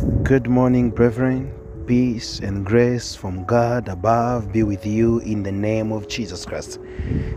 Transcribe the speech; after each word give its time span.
Good 0.00 0.48
morning, 0.48 0.88
brethren. 0.88 1.52
Peace 1.86 2.38
and 2.38 2.64
grace 2.64 3.14
from 3.14 3.44
God 3.44 3.86
above 3.86 4.50
be 4.50 4.62
with 4.62 4.86
you 4.86 5.18
in 5.18 5.42
the 5.42 5.52
name 5.52 5.92
of 5.92 6.08
Jesus 6.08 6.46
Christ. 6.46 6.80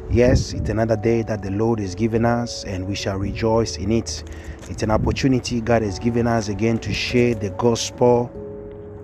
Yes, 0.09 0.53
it's 0.53 0.69
another 0.69 0.95
day 0.95 1.23
that 1.23 1.41
the 1.41 1.51
Lord 1.51 1.79
has 1.81 1.93
given 1.93 2.23
us, 2.23 2.63
and 2.63 2.87
we 2.87 2.95
shall 2.95 3.17
rejoice 3.17 3.75
in 3.75 3.91
it. 3.91 4.23
It's 4.69 4.81
an 4.81 4.91
opportunity 4.91 5.59
God 5.59 5.81
has 5.81 5.99
given 5.99 6.25
us 6.25 6.47
again 6.47 6.77
to 6.79 6.93
share 6.93 7.35
the 7.35 7.49
gospel 7.49 8.31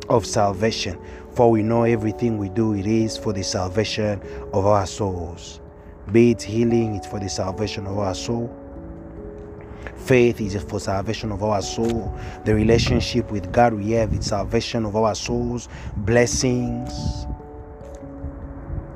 of 0.08 0.26
salvation. 0.26 0.98
For 1.34 1.52
we 1.52 1.62
know 1.62 1.84
everything 1.84 2.38
we 2.38 2.48
do, 2.48 2.76
it 2.76 2.88
is 2.88 3.18
for 3.18 3.34
the 3.34 3.44
salvation 3.44 4.22
of 4.54 4.68
our 4.68 4.88
souls. 4.88 5.60
Be 6.14 6.32
it 6.32 6.42
healing, 6.42 6.96
it's 6.96 7.08
for 7.08 7.20
the 7.20 7.30
salvation 7.30 7.88
of 7.88 7.98
our 7.98 8.16
soul 8.16 8.56
Faith 10.10 10.42
is 10.42 10.60
for 10.64 10.80
salvation 10.80 11.32
of 11.32 11.44
our 11.44 11.62
soul. 11.62 12.12
The 12.44 12.56
relationship 12.56 13.30
with 13.30 13.52
God 13.52 13.76
we 13.76 13.92
have 13.92 14.12
is 14.12 14.26
salvation 14.26 14.84
of 14.84 14.96
our 14.96 15.14
souls, 15.14 15.70
blessings, 15.98 17.28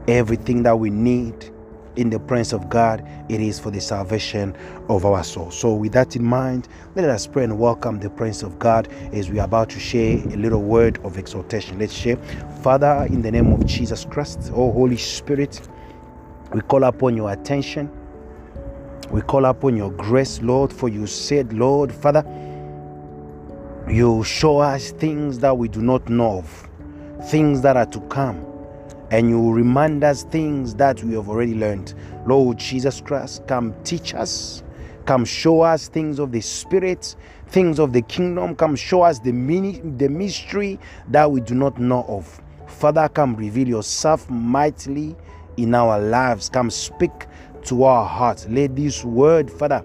everything 0.07 0.63
that 0.63 0.79
we 0.79 0.89
need 0.89 1.51
in 1.97 2.09
the 2.09 2.19
presence 2.19 2.51
of 2.51 2.67
God, 2.67 3.07
it 3.29 3.39
is 3.39 3.59
for 3.59 3.69
the 3.69 3.79
salvation 3.79 4.57
of 4.89 5.05
our 5.05 5.23
soul. 5.23 5.51
So, 5.51 5.75
with 5.75 5.91
that 5.91 6.15
in 6.15 6.23
mind, 6.23 6.67
let 6.95 7.07
us 7.07 7.27
pray 7.27 7.43
and 7.43 7.59
welcome 7.59 7.99
the 7.99 8.09
presence 8.09 8.41
of 8.41 8.57
God 8.57 8.91
as 9.13 9.29
we 9.29 9.37
are 9.37 9.45
about 9.45 9.69
to 9.69 9.79
share 9.79 10.17
a 10.17 10.35
little 10.35 10.63
word 10.63 10.97
of 11.05 11.19
exhortation. 11.19 11.77
Let's 11.77 11.93
share. 11.93 12.17
Father, 12.63 13.05
in 13.11 13.21
the 13.21 13.29
name 13.29 13.53
of 13.53 13.63
Jesus 13.67 14.03
Christ, 14.03 14.49
oh 14.55 14.71
Holy 14.71 14.97
Spirit, 14.97 15.61
we 16.53 16.61
call 16.61 16.83
upon 16.85 17.15
your 17.15 17.31
attention 17.31 17.91
we 19.13 19.21
call 19.21 19.45
upon 19.45 19.77
your 19.77 19.91
grace, 19.91 20.41
Lord, 20.41 20.73
for 20.73 20.89
you 20.89 21.05
said, 21.05 21.53
Lord, 21.53 21.93
Father, 21.93 22.25
you 23.87 24.23
show 24.23 24.57
us 24.57 24.89
things 24.89 25.37
that 25.37 25.55
we 25.55 25.67
do 25.67 25.83
not 25.83 26.09
know 26.09 26.39
of, 26.39 26.69
things 27.29 27.61
that 27.61 27.77
are 27.77 27.85
to 27.85 27.99
come, 28.07 28.43
and 29.11 29.29
you 29.29 29.51
remind 29.51 30.03
us 30.03 30.23
things 30.23 30.73
that 30.75 31.03
we 31.03 31.13
have 31.13 31.29
already 31.29 31.53
learned. 31.53 31.93
Lord 32.25 32.57
Jesus 32.57 33.01
Christ, 33.01 33.45
come 33.47 33.75
teach 33.83 34.15
us, 34.15 34.63
come 35.05 35.25
show 35.25 35.61
us 35.61 35.87
things 35.87 36.17
of 36.17 36.31
the 36.31 36.41
Spirit, 36.41 37.15
things 37.49 37.77
of 37.77 37.93
the 37.93 38.01
kingdom, 38.01 38.55
come 38.55 38.75
show 38.75 39.03
us 39.03 39.19
the, 39.19 39.31
mini- 39.31 39.79
the 39.97 40.09
mystery 40.09 40.79
that 41.09 41.29
we 41.29 41.39
do 41.39 41.53
not 41.53 41.77
know 41.79 42.03
of. 42.07 42.41
Father, 42.65 43.07
come 43.09 43.35
reveal 43.35 43.67
yourself 43.67 44.27
mightily 44.27 45.15
in 45.57 45.75
our 45.75 45.99
lives. 45.99 46.49
Come 46.49 46.71
speak 46.71 47.27
to 47.65 47.83
our 47.83 48.05
hearts. 48.05 48.47
Let 48.49 48.75
this 48.75 49.03
word, 49.03 49.51
Father, 49.51 49.83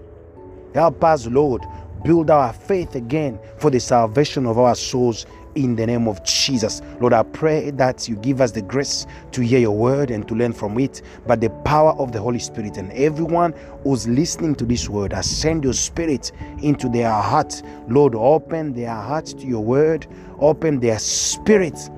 help 0.73 1.03
us, 1.03 1.27
Lord, 1.27 1.65
build 2.03 2.29
our 2.29 2.53
faith 2.53 2.95
again 2.95 3.39
for 3.57 3.69
the 3.69 3.79
salvation 3.79 4.45
of 4.45 4.57
our 4.57 4.75
souls 4.75 5.25
in 5.55 5.75
the 5.75 5.85
name 5.85 6.07
of 6.07 6.23
Jesus. 6.23 6.81
Lord, 6.99 7.13
I 7.13 7.23
pray 7.23 7.71
that 7.71 8.07
you 8.07 8.15
give 8.17 8.39
us 8.39 8.51
the 8.51 8.61
grace 8.61 9.05
to 9.31 9.41
hear 9.41 9.59
your 9.59 9.75
word 9.75 10.11
and 10.11 10.27
to 10.27 10.35
learn 10.35 10.53
from 10.53 10.79
it, 10.79 11.01
but 11.27 11.41
the 11.41 11.49
power 11.65 11.91
of 11.93 12.11
the 12.11 12.21
Holy 12.21 12.39
Spirit. 12.39 12.77
And 12.77 12.91
everyone 12.93 13.53
who's 13.83 14.07
listening 14.07 14.55
to 14.55 14.65
this 14.65 14.87
word, 14.87 15.13
I 15.13 15.21
send 15.21 15.63
your 15.63 15.73
spirit 15.73 16.31
into 16.61 16.87
their 16.87 17.11
heart. 17.11 17.61
Lord, 17.87 18.15
open 18.15 18.73
their 18.73 18.93
hearts 18.93 19.33
to 19.33 19.45
your 19.45 19.63
word, 19.63 20.07
open 20.39 20.79
their 20.79 20.99
spirit 20.99 21.89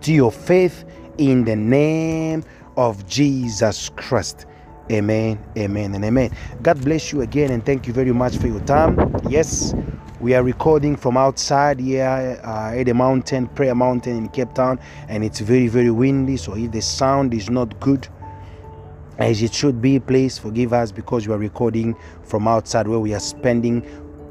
to 0.00 0.12
your 0.12 0.32
faith 0.32 0.84
in 1.18 1.44
the 1.44 1.56
name 1.56 2.44
of 2.76 3.06
Jesus 3.06 3.90
Christ. 3.96 4.46
Amen, 4.90 5.44
amen, 5.58 5.96
and 5.96 6.04
amen. 6.04 6.30
God 6.62 6.80
bless 6.84 7.12
you 7.12 7.22
again, 7.22 7.50
and 7.50 7.64
thank 7.66 7.88
you 7.88 7.92
very 7.92 8.12
much 8.12 8.36
for 8.36 8.46
your 8.46 8.60
time. 8.60 9.12
Yes, 9.28 9.74
we 10.20 10.32
are 10.32 10.44
recording 10.44 10.94
from 10.94 11.16
outside 11.16 11.80
here 11.80 12.40
uh, 12.44 12.72
at 12.72 12.84
the 12.84 12.94
mountain, 12.94 13.48
Prayer 13.48 13.74
Mountain 13.74 14.16
in 14.16 14.28
Cape 14.28 14.54
Town, 14.54 14.78
and 15.08 15.24
it's 15.24 15.40
very, 15.40 15.66
very 15.66 15.90
windy. 15.90 16.36
So 16.36 16.54
if 16.54 16.70
the 16.70 16.80
sound 16.80 17.34
is 17.34 17.50
not 17.50 17.80
good, 17.80 18.06
as 19.18 19.42
it 19.42 19.52
should 19.52 19.82
be, 19.82 19.98
please 19.98 20.38
forgive 20.38 20.72
us 20.72 20.92
because 20.92 21.26
we 21.26 21.34
are 21.34 21.38
recording 21.38 21.96
from 22.22 22.46
outside 22.46 22.86
where 22.86 23.00
we 23.00 23.12
are 23.12 23.20
spending 23.20 23.82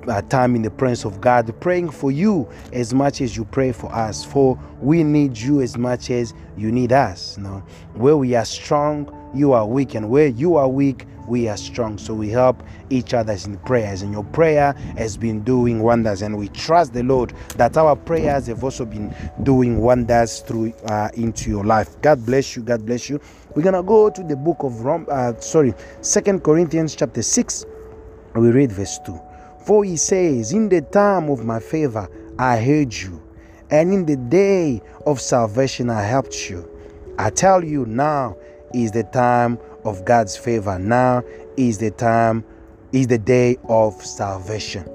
uh, 0.08 0.22
time 0.24 0.56
in 0.56 0.62
the 0.62 0.72
presence 0.72 1.06
of 1.06 1.22
God, 1.22 1.54
praying 1.60 1.90
for 1.92 2.12
you 2.12 2.50
as 2.74 2.94
much 2.94 3.22
as 3.22 3.36
you 3.36 3.46
pray 3.46 3.72
for 3.72 3.94
us. 3.94 4.24
For 4.24 4.60
we 4.82 5.04
need 5.04 5.38
you 5.38 5.62
as 5.62 5.78
much 5.78 6.10
as 6.10 6.34
you 6.58 6.72
need 6.72 6.92
us. 6.92 7.38
You 7.38 7.44
know? 7.44 7.64
Where 7.94 8.18
we 8.18 8.36
are 8.36 8.46
strong, 8.46 9.12
you 9.34 9.54
are 9.54 9.66
weak, 9.66 9.96
and 9.96 10.10
where 10.10 10.28
you 10.28 10.56
are 10.56 10.68
weak, 10.68 11.06
we 11.28 11.48
are 11.48 11.58
strong. 11.58 11.98
So 11.98 12.14
we 12.14 12.30
help 12.30 12.62
each 12.92 13.14
other 13.16 13.36
in 13.46 13.58
prayers. 13.60 14.04
And 14.04 14.14
your 14.14 14.24
prayer 14.26 14.74
has 14.98 15.18
been 15.18 15.42
doing 15.42 15.82
wonders. 15.82 16.22
And 16.22 16.38
we 16.38 16.50
trust 16.50 16.94
the 16.94 17.02
Lord 17.02 17.34
that 17.58 17.78
our 17.78 17.96
prayers 17.96 18.46
have 18.48 18.64
also 18.64 18.86
been 18.86 19.14
doing 19.42 19.82
wonders 19.82 20.42
through 20.42 20.74
uh, 20.88 21.10
into 21.16 21.50
your 21.50 21.64
life. 21.64 22.00
God 22.02 22.24
bless 22.26 22.56
you. 22.56 22.62
God 22.62 22.86
bless 22.86 23.10
you. 23.10 23.20
We're 23.56 23.64
gonna 23.64 23.82
go 23.82 24.10
to 24.10 24.24
the 24.24 24.36
book 24.36 24.58
of 24.60 24.82
Rom. 24.86 25.08
Uh, 25.10 25.34
sorry, 25.40 25.74
Second 26.02 26.44
Corinthians 26.44 26.96
chapter 26.96 27.24
six. 27.24 27.66
We 28.36 28.52
read 28.52 28.72
verse 28.72 29.00
two. 29.06 29.20
For 29.66 29.84
he 29.84 29.98
says, 29.98 30.54
In 30.54 30.70
the 30.70 30.82
time 30.82 31.30
of 31.30 31.44
my 31.44 31.60
favor 31.60 32.08
I 32.38 32.58
heard 32.60 32.94
you, 32.94 33.22
and 33.72 33.92
in 33.92 34.06
the 34.06 34.16
day 34.16 34.82
of 35.06 35.20
salvation 35.20 35.90
I 35.90 36.04
helped 36.04 36.50
you. 36.50 36.70
I 37.18 37.32
tell 37.32 37.64
you 37.64 37.86
now 37.86 38.38
is 38.74 38.92
the 38.92 39.04
time 39.04 39.58
of 39.84 40.06
God's 40.06 40.38
favor. 40.38 40.78
Now 40.78 41.24
is 41.58 41.80
the 41.80 41.92
time, 41.92 42.44
is 42.92 43.08
the 43.08 43.18
day 43.18 43.58
of 43.68 43.94
salvation. 44.06 44.88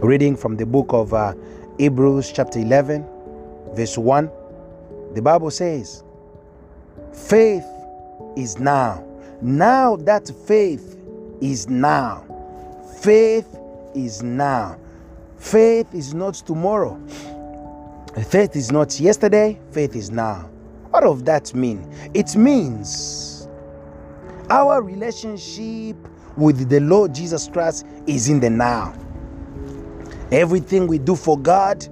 Reading 0.00 0.36
from 0.36 0.56
the 0.56 0.64
book 0.64 0.86
of 0.90 1.12
uh, 1.12 1.34
Hebrews, 1.78 2.32
chapter 2.32 2.58
11, 2.58 3.06
verse 3.74 3.98
1, 3.98 4.30
the 5.14 5.20
Bible 5.20 5.50
says, 5.50 6.02
Faith 7.12 7.66
is 8.36 8.58
now. 8.58 9.04
Now 9.42 9.96
that 9.96 10.30
faith 10.46 10.96
is 11.40 11.68
now. 11.68 12.31
Faith 13.02 13.58
is 13.96 14.22
now. 14.22 14.78
Faith 15.36 15.92
is 15.92 16.14
not 16.14 16.34
tomorrow. 16.34 17.00
Faith 18.28 18.54
is 18.54 18.70
not 18.70 19.00
yesterday. 19.00 19.58
Faith 19.72 19.96
is 19.96 20.12
now. 20.12 20.48
What 20.90 21.00
does 21.00 21.24
that 21.24 21.52
mean? 21.52 21.84
It 22.14 22.36
means 22.36 23.48
our 24.50 24.80
relationship 24.82 25.96
with 26.36 26.68
the 26.68 26.78
Lord 26.78 27.12
Jesus 27.12 27.48
Christ 27.48 27.86
is 28.06 28.28
in 28.28 28.38
the 28.38 28.50
now. 28.50 28.94
Everything 30.30 30.86
we 30.86 30.98
do 30.98 31.16
for 31.16 31.36
God, 31.36 31.84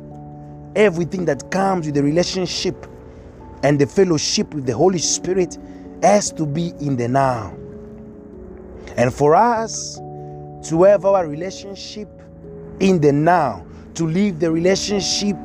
everything 0.76 1.24
that 1.24 1.50
comes 1.50 1.86
with 1.86 1.96
the 1.96 2.04
relationship 2.04 2.86
and 3.64 3.80
the 3.80 3.86
fellowship 3.88 4.54
with 4.54 4.64
the 4.64 4.76
Holy 4.76 4.98
Spirit 4.98 5.58
has 6.04 6.30
to 6.30 6.46
be 6.46 6.68
in 6.80 6.96
the 6.96 7.08
now. 7.08 7.52
And 8.96 9.12
for 9.12 9.34
us 9.34 9.98
to 10.64 10.82
have 10.84 11.04
our 11.04 11.26
relationship 11.26 12.08
in 12.80 13.00
the 13.00 13.12
now, 13.12 13.64
to 13.94 14.06
live 14.06 14.40
the 14.40 14.50
relationship 14.50 15.36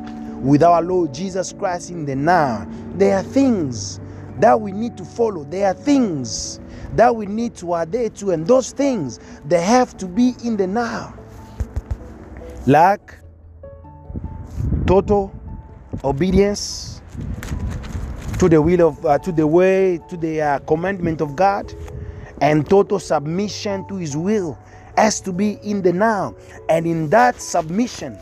with 0.42 0.64
our 0.64 0.82
Lord 0.82 1.14
Jesus 1.14 1.54
Christ 1.54 1.90
in 1.90 2.06
the 2.06 2.16
now. 2.16 2.68
There 2.96 3.18
are 3.18 3.24
things 3.24 4.00
that 4.40 4.60
we 4.60 4.72
need 4.72 4.98
to 4.98 5.06
follow. 5.06 5.44
There 5.44 5.68
are 5.68 5.74
things 5.74 6.60
that 6.96 7.16
we 7.16 7.26
need 7.26 7.56
to 7.58 7.74
adhere 7.76 8.10
to, 8.10 8.32
and 8.32 8.46
those 8.46 8.72
things 8.72 9.20
they 9.46 9.62
have 9.62 9.98
to 9.98 10.06
be 10.06 10.36
in 10.44 10.58
the 10.58 10.68
now. 10.68 11.14
Like 12.68 13.16
total 14.88 15.34
obedience 16.04 17.02
to 18.40 18.50
the 18.50 18.62
will 18.62 18.90
of 18.90 19.06
uh, 19.06 19.18
to 19.20 19.32
the 19.32 19.48
way 19.48 20.00
to 20.10 20.18
the 20.18 20.42
uh, 20.42 20.60
commandment 20.60 21.22
of 21.22 21.36
God 21.36 21.74
and 22.42 22.70
total 22.70 23.00
submission 23.00 23.88
to 23.88 23.96
his 23.96 24.18
will 24.18 24.58
has 24.98 25.20
to 25.22 25.32
be 25.32 25.60
in 25.64 25.82
the 25.82 25.94
now 25.94 26.36
and 26.70 26.86
in 26.86 27.10
that 27.10 27.42
submission 27.42 28.18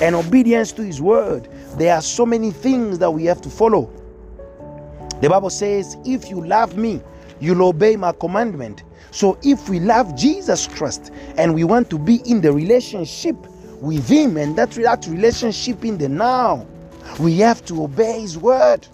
and 0.00 0.14
obedience 0.14 0.72
to 0.72 0.82
His 0.82 1.00
word, 1.00 1.48
there 1.76 1.94
are 1.94 2.02
so 2.02 2.24
many 2.24 2.50
things 2.50 2.98
that 2.98 3.10
we 3.10 3.24
have 3.24 3.40
to 3.42 3.50
follow. 3.50 3.90
The 5.20 5.28
Bible 5.28 5.50
says, 5.50 5.96
If 6.04 6.30
you 6.30 6.44
love 6.44 6.76
me, 6.76 7.02
you'll 7.40 7.62
obey 7.66 7.96
my 7.96 8.12
commandment. 8.12 8.84
So 9.10 9.38
if 9.42 9.68
we 9.68 9.80
love 9.80 10.16
Jesus 10.16 10.66
Christ 10.66 11.10
and 11.36 11.54
we 11.54 11.64
want 11.64 11.90
to 11.90 11.98
be 11.98 12.16
in 12.26 12.40
the 12.40 12.52
relationship 12.52 13.36
with 13.80 14.08
Him 14.08 14.36
and 14.36 14.56
that, 14.56 14.70
that 14.72 15.06
relationship 15.06 15.84
in 15.84 15.98
the 15.98 16.08
now, 16.08 16.66
we 17.18 17.38
have 17.38 17.64
to 17.66 17.84
obey 17.84 18.20
His 18.20 18.38
word. 18.38 18.86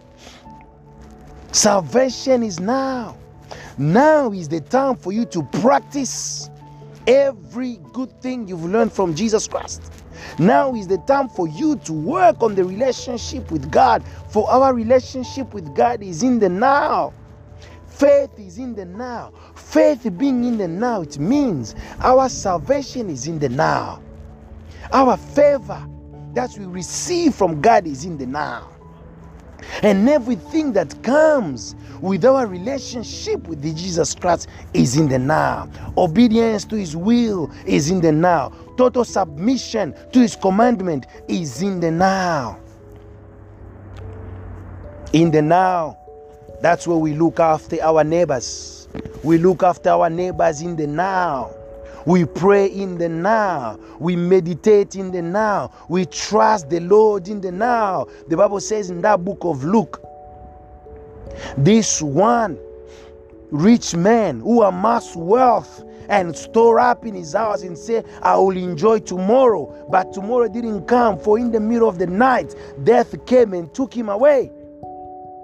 Salvation 1.53 2.43
is 2.43 2.61
now. 2.61 3.17
Now 3.77 4.33
is 4.33 4.49
the 4.49 4.61
time 4.61 4.97
for 4.97 5.13
you 5.13 5.25
to 5.27 5.43
practice 5.61 6.44
every 7.07 7.79
good 7.93 8.11
thing 8.23 8.49
you've 8.49 8.65
learned 8.65 8.93
from 8.93 9.15
Jesus 9.15 9.49
Christ. 9.49 9.93
Now 10.39 10.75
is 10.75 10.87
the 10.89 10.99
time 10.99 11.29
for 11.29 11.49
you 11.49 11.77
to 11.79 11.93
work 11.93 12.43
on 12.43 12.55
the 12.55 12.65
relationship 12.65 13.51
with 13.51 13.71
God. 13.71 14.05
For 14.31 14.51
our 14.51 14.75
relationship 14.75 15.55
with 15.55 15.75
God 15.75 16.03
is 16.03 16.23
in 16.23 16.39
the 16.39 16.49
now. 16.49 17.13
Faith 17.87 18.39
is 18.39 18.59
in 18.59 18.75
the 18.75 18.85
now. 18.85 19.33
Faith 19.55 20.11
being 20.19 20.45
in 20.45 20.59
the 20.59 20.69
now, 20.69 21.03
it 21.03 21.19
means 21.19 21.75
our 22.01 22.29
salvation 22.29 23.11
is 23.11 23.27
in 23.29 23.39
the 23.39 23.49
now. 23.49 24.03
Our 24.93 25.17
favor 25.17 25.87
that 26.35 26.51
we 26.59 26.67
receive 26.67 27.35
from 27.35 27.61
God 27.61 27.87
is 27.87 28.05
in 28.05 28.19
the 28.19 28.27
now. 28.27 28.74
And 29.83 30.09
everything 30.09 30.73
that 30.75 31.03
comes 31.03 31.75
with 32.01 32.25
our 32.25 32.47
relationship 32.47 33.47
with 33.49 33.63
the 33.63 33.73
Jesus 33.73 34.15
Christ 34.15 34.49
is 34.73 34.97
in 34.97 35.09
the 35.09 35.19
now. 35.19 35.69
Obedience 35.97 36.65
to 36.67 36.77
his 36.77 36.97
will 36.97 37.51
is 37.67 37.91
in 37.91 38.01
the 38.01 38.13
now. 38.13 38.53
Total 38.77 39.05
submission 39.05 39.95
to 40.13 40.21
his 40.21 40.37
commandment 40.37 41.07
is 41.29 41.63
in 41.63 41.81
the 41.81 41.91
now. 41.91 42.59
In 45.13 45.31
the 45.31 45.43
now, 45.43 45.97
that's 46.61 46.87
where 46.87 46.99
we 46.99 47.15
look 47.15 47.39
after 47.39 47.81
our 47.83 48.03
neighbors. 48.03 48.89
We 49.23 49.39
look 49.39 49.63
after 49.63 49.91
our 49.91 50.11
neighbors 50.11 50.61
in 50.61 50.77
the 50.77 50.87
now. 50.87 51.55
We 52.07 52.25
pray 52.25 52.67
in 52.67 52.99
the 52.99 53.09
now. 53.09 53.79
We 53.99 54.17
meditate 54.17 54.97
in 54.97 55.11
the 55.11 55.23
now. 55.23 55.71
We 55.89 56.07
trust 56.07 56.69
the 56.69 56.81
Lord 56.81 57.29
in 57.29 57.41
the 57.41 57.53
now. 57.53 58.07
The 58.29 58.37
Bible 58.37 58.61
says 58.61 58.91
in 58.91 59.01
that 59.03 59.25
book 59.25 59.39
of 59.43 59.65
Luke, 59.65 60.03
this 61.57 62.03
one 62.03 62.59
rich 63.51 63.95
man 63.95 64.41
who 64.41 64.63
amassed 64.63 65.17
wealth 65.17 65.83
and 66.09 66.37
store 66.37 66.79
up 66.81 67.07
in 67.07 67.15
his 67.15 67.33
house 67.33 67.63
and 67.63 67.79
say, 67.79 68.03
I 68.23 68.37
will 68.37 68.57
enjoy 68.57 68.99
tomorrow. 69.01 69.87
But 69.91 70.13
tomorrow 70.13 70.49
didn't 70.49 70.87
come, 70.87 71.19
for 71.19 71.39
in 71.39 71.51
the 71.51 71.61
middle 71.61 71.89
of 71.89 71.99
the 71.99 72.07
night, 72.07 72.55
death 72.85 73.15
came 73.27 73.55
and 73.55 73.73
took 73.73 73.95
him 73.95 74.09
away. 74.09 74.51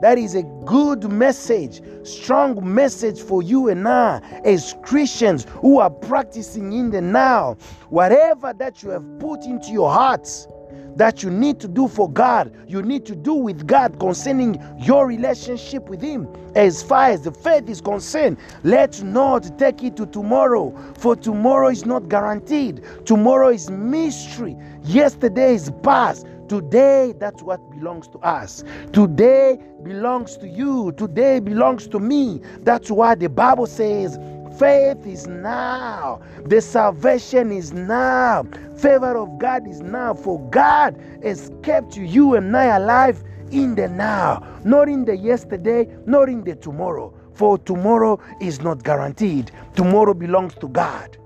That 0.01 0.17
is 0.17 0.35
a 0.35 0.43
good 0.65 1.11
message, 1.11 1.83
strong 2.07 2.75
message 2.75 3.21
for 3.21 3.43
you 3.43 3.69
and 3.69 3.87
I 3.87 4.21
as 4.45 4.75
Christians 4.83 5.47
who 5.61 5.79
are 5.79 5.91
practicing 5.91 6.73
in 6.73 6.91
the 6.91 7.03
now. 7.03 7.59
Whatever 7.91 8.55
that 8.55 8.83
you 8.83 8.91
have 8.91 9.05
put 9.19 9.45
into 9.45 9.71
your 9.73 9.93
hearts 9.93 10.49
that 10.97 11.23
you 11.23 11.31
need 11.31 11.61
to 11.61 11.69
do 11.69 11.87
for 11.89 12.11
God, 12.11 12.55
you 12.67 12.83
need 12.83 13.07
to 13.07 13.15
do 13.15 13.35
with 13.35 13.67
God 13.67 13.99
concerning 14.01 14.63
your 14.79 15.07
relationship 15.07 15.89
with 15.89 16.01
Him. 16.01 16.29
As 16.55 16.83
far 16.83 17.11
as 17.11 17.23
the 17.23 17.33
faith 17.33 17.69
is 17.69 17.81
concerned, 17.81 18.39
let's 18.65 19.03
not 19.03 19.59
take 19.59 19.83
it 19.83 19.97
to 19.97 20.07
tomorrow, 20.07 20.75
for 20.99 21.15
tomorrow 21.15 21.69
is 21.69 21.87
not 21.87 22.09
guaranteed. 22.09 22.83
Tomorrow 23.05 23.51
is 23.51 23.71
mystery. 23.71 24.57
Yesterday 24.83 25.55
is 25.55 25.71
past. 25.83 26.27
Today, 26.51 27.15
that's 27.17 27.45
what 27.45 27.61
belongs 27.71 28.09
to 28.09 28.19
us. 28.19 28.65
Today 28.93 29.57
belongs 29.85 30.37
to 30.39 30.49
you. 30.49 30.91
Today 30.97 31.39
belongs 31.39 31.87
to 31.87 32.01
me. 32.01 32.41
That's 32.63 32.91
why 32.91 33.15
the 33.15 33.29
Bible 33.29 33.69
says, 33.69 34.19
faith 34.59 35.07
is 35.07 35.29
now. 35.29 36.21
The 36.47 36.61
salvation 36.61 37.53
is 37.53 37.73
now. 37.73 38.43
Favor 38.77 39.17
of 39.17 39.39
God 39.39 39.69
is 39.69 39.81
now. 39.81 40.13
For 40.13 40.41
God 40.51 41.01
has 41.23 41.53
kept 41.63 41.97
you 41.97 42.35
and 42.35 42.57
I 42.57 42.77
alive 42.79 43.23
in 43.53 43.77
the 43.77 43.89
now, 43.89 44.43
not 44.65 44.89
in 44.89 45.05
the 45.05 45.17
yesterday, 45.17 45.87
not 46.05 46.29
in 46.29 46.43
the 46.43 46.57
tomorrow. 46.57 47.15
For 47.33 47.59
tomorrow 47.59 48.19
is 48.41 48.61
not 48.61 48.83
guaranteed. 48.83 49.53
Tomorrow 49.77 50.15
belongs 50.15 50.55
to 50.57 50.67
God. 50.67 51.17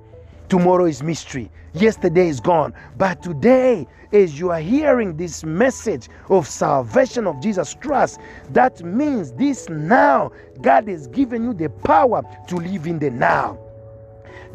Tomorrow 0.49 0.87
is 0.87 1.03
mystery. 1.03 1.51
Yesterday 1.73 2.29
is 2.29 2.41
gone. 2.41 2.75
But 2.97 3.23
today, 3.23 3.87
as 4.13 4.39
you 4.39 4.51
are 4.51 4.61
hearing 4.61 5.17
this 5.17 5.45
message 5.45 6.09
of 6.29 6.47
salvation 6.47 7.27
of 7.27 7.41
Jesus 7.41 7.75
Christ, 7.75 8.21
that 8.51 8.83
means 8.83 9.33
this 9.33 9.69
now, 9.69 10.31
God 10.61 10.89
has 10.89 11.09
given 11.09 11.43
you 11.45 11.55
the 11.55 11.71
power 11.71 12.23
to 12.49 12.57
live 12.57 12.87
in 12.87 12.99
the 12.99 13.11
now. 13.11 13.59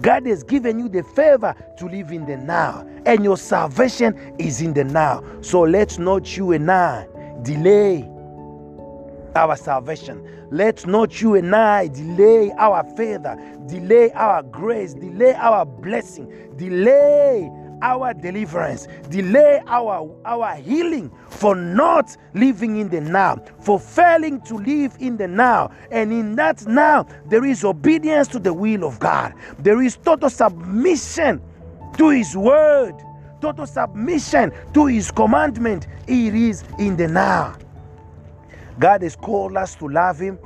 God 0.02 0.26
has 0.28 0.44
given 0.44 0.80
you 0.80 0.88
the 0.88 1.04
favor 1.04 1.54
to 1.78 1.86
live 1.86 2.12
in 2.12 2.26
the 2.26 2.38
now, 2.38 2.88
and 3.06 3.24
your 3.24 3.36
salvation 3.38 4.36
is 4.40 4.62
in 4.62 4.74
the 4.74 4.84
now. 4.86 5.24
So 5.42 5.62
let's 5.62 5.98
not 5.98 6.38
you 6.38 6.54
and 6.54 6.72
I 6.72 7.08
delay 7.42 8.10
our 9.36 9.56
salvation. 9.56 10.26
Let 10.52 10.86
not 10.88 11.22
you 11.22 11.36
and 11.36 11.56
I 11.56 11.88
delay 11.88 12.52
our 12.58 12.84
favor, 12.96 13.38
delay 13.68 14.12
our 14.14 14.44
grace, 14.44 14.94
delay 14.94 15.34
our 15.34 15.66
blessing, 15.66 16.54
delay 16.58 17.50
our 17.82 18.14
deliverance, 18.14 18.88
delay 19.10 19.62
our, 19.68 20.10
our 20.26 20.56
healing 20.56 21.12
for 21.30 21.56
not 21.56 22.16
living 22.34 22.78
in 22.78 22.90
the 22.90 23.02
now, 23.02 23.38
for 23.62 23.80
failing 23.80 24.42
to 24.42 24.56
live 24.56 24.96
in 25.00 25.18
the 25.18 25.28
now. 25.28 25.72
And 25.92 26.12
in 26.12 26.36
that 26.36 26.66
now, 26.68 27.08
there 27.28 27.46
is 27.46 27.64
obedience 27.64 28.28
to 28.30 28.40
the 28.40 28.54
will 28.54 28.84
of 28.84 29.00
God, 29.00 29.34
there 29.60 29.82
is 29.82 29.98
total 29.98 30.30
submission 30.30 31.42
to 31.98 32.10
His 32.10 32.36
word, 32.36 32.96
total 33.42 33.66
submission 33.66 34.52
to 34.74 34.86
His 34.88 35.12
commandment. 35.12 35.88
It 36.08 36.36
is 36.36 36.64
in 36.80 36.98
the 36.98 37.08
now. 37.08 37.56
God 38.80 39.04
has 39.04 39.16
called 39.16 39.58
us 39.58 39.76
to 39.76 39.88
love 39.88 40.20
Him 40.20 40.40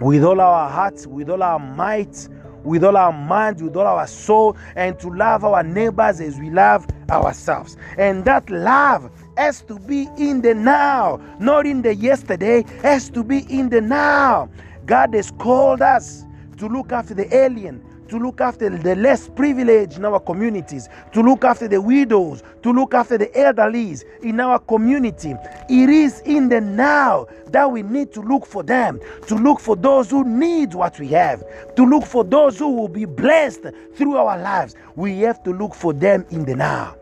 with 0.00 0.24
all 0.24 0.40
our 0.40 0.68
hearts, 0.68 1.06
with 1.06 1.30
all 1.30 1.42
our 1.42 1.58
might, 1.58 2.28
with 2.64 2.84
all 2.84 2.96
our 2.96 3.12
mind, 3.12 3.60
with 3.62 3.76
all 3.76 3.86
our 3.86 4.06
soul, 4.06 4.56
and 4.76 4.98
to 5.00 5.08
love 5.08 5.44
our 5.44 5.62
neighbors 5.62 6.20
as 6.20 6.38
we 6.38 6.50
love 6.50 6.86
ourselves. 7.10 7.76
And 7.98 8.24
that 8.24 8.48
love 8.50 9.10
has 9.36 9.62
to 9.62 9.78
be 9.78 10.08
in 10.18 10.42
the 10.42 10.54
now, 10.54 11.20
not 11.38 11.66
in 11.66 11.82
the 11.82 11.94
yesterday, 11.94 12.64
has 12.82 13.08
to 13.10 13.22
be 13.24 13.40
in 13.48 13.68
the 13.70 13.80
now. 13.80 14.50
God 14.86 15.14
has 15.14 15.30
called 15.30 15.82
us 15.82 16.24
to 16.58 16.66
look 16.68 16.92
after 16.92 17.14
the 17.14 17.34
alien, 17.34 17.82
to 18.10 18.18
look 18.18 18.40
after 18.40 18.68
the 18.68 18.96
less 18.96 19.28
privileged 19.28 19.96
in 19.96 20.04
our 20.04 20.20
communities, 20.20 20.88
to 21.12 21.22
look 21.22 21.44
after 21.44 21.68
the 21.68 21.80
widows, 21.80 22.42
to 22.62 22.72
look 22.72 22.92
after 22.92 23.16
the 23.16 23.26
elderlies 23.28 24.04
in 24.22 24.40
our 24.40 24.58
community. 24.58 25.34
It 25.68 25.88
is 25.88 26.20
in 26.20 26.48
the 26.48 26.60
now 26.60 27.28
that 27.46 27.70
we 27.70 27.82
need 27.82 28.12
to 28.12 28.20
look 28.20 28.46
for 28.46 28.62
them, 28.62 29.00
to 29.28 29.36
look 29.36 29.60
for 29.60 29.76
those 29.76 30.10
who 30.10 30.24
need 30.24 30.74
what 30.74 30.98
we 30.98 31.08
have, 31.08 31.42
to 31.76 31.84
look 31.84 32.04
for 32.04 32.24
those 32.24 32.58
who 32.58 32.70
will 32.70 32.88
be 32.88 33.04
blessed 33.04 33.66
through 33.94 34.16
our 34.16 34.38
lives. 34.38 34.74
We 34.96 35.20
have 35.20 35.42
to 35.44 35.52
look 35.52 35.74
for 35.74 35.92
them 35.92 36.26
in 36.30 36.44
the 36.44 36.56
now. 36.56 36.96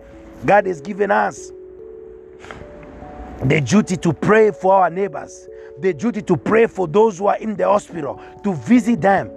God 0.44 0.66
has 0.66 0.80
given 0.80 1.10
us 1.10 1.52
the 3.42 3.60
duty 3.60 3.96
to 3.96 4.12
pray 4.12 4.50
for 4.50 4.74
our 4.74 4.90
neighbors, 4.90 5.48
the 5.80 5.94
duty 5.94 6.20
to 6.22 6.36
pray 6.36 6.66
for 6.66 6.86
those 6.86 7.18
who 7.18 7.28
are 7.28 7.38
in 7.38 7.56
the 7.56 7.66
hospital, 7.66 8.20
to 8.44 8.52
visit 8.54 9.00
them, 9.00 9.30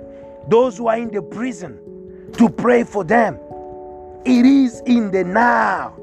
those 0.48 0.78
who 0.78 0.88
are 0.88 0.98
in 0.98 1.10
the 1.10 1.22
prison, 1.22 1.80
to 2.34 2.50
pray 2.50 2.84
for 2.84 3.04
them. 3.04 3.40
It 4.26 4.46
is 4.46 4.82
in 4.86 5.12
the 5.12 5.24
now. 5.24 5.98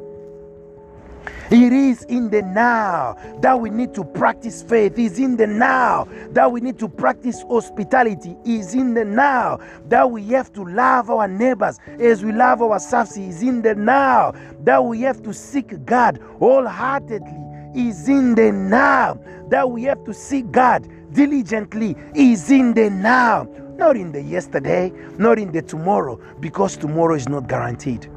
It 1.51 1.73
is 1.73 2.03
in 2.05 2.29
the 2.29 2.43
now 2.43 3.17
that 3.41 3.59
we 3.59 3.71
need 3.71 3.95
to 3.95 4.05
practice 4.05 4.63
faith. 4.63 4.99
Is 4.99 5.19
in 5.19 5.37
the 5.37 5.47
now 5.47 6.07
that 6.33 6.53
we 6.53 6.61
need 6.61 6.79
to 6.79 6.89
practice 6.89 7.43
hospitality. 7.43 8.37
Is 8.45 8.75
in 8.75 8.93
the 8.93 9.05
now 9.05 9.59
that 9.89 10.11
we 10.11 10.29
have 10.29 10.53
to 10.55 10.65
love 10.65 11.09
our 11.09 11.27
neighbors 11.27 11.79
as 11.99 12.23
we 12.23 12.33
love 12.33 12.61
ourselves. 12.61 13.17
Is 13.17 13.43
in 13.43 13.63
the 13.63 13.75
now 13.75 14.33
that 14.65 14.85
we 14.85 15.01
have 15.03 15.23
to 15.23 15.33
seek 15.33 15.85
God 15.87 16.21
wholeheartedly. 16.39 17.45
Is 17.75 18.09
in 18.09 18.35
the 18.35 18.53
now 18.53 19.19
that 19.49 19.71
we 19.71 19.85
have 19.85 20.05
to 20.05 20.13
seek 20.13 20.51
God 20.51 20.87
diligently. 21.15 21.97
Is 22.15 22.51
in 22.51 22.75
the 22.75 22.91
now 22.91 23.49
not 23.79 23.97
in 23.97 24.11
the 24.11 24.21
yesterday, 24.21 24.93
not 25.19 25.39
in 25.39 25.53
the 25.53 25.63
tomorrow, 25.63 26.21
because 26.41 26.77
tomorrow 26.77 27.15
is 27.15 27.29
not 27.29 27.49
guaranteed. 27.49 28.11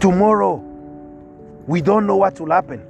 Tomorrow, 0.00 0.56
we 1.66 1.80
don't 1.80 2.06
know 2.06 2.16
what 2.16 2.38
will 2.38 2.50
happen. 2.52 2.86